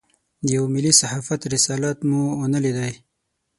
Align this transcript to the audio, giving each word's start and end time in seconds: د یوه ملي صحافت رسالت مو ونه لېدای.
د 0.45 0.47
یوه 0.55 0.67
ملي 0.75 0.93
صحافت 1.01 1.41
رسالت 1.53 1.97
مو 2.09 2.21
ونه 2.39 2.59
لېدای. 2.65 2.93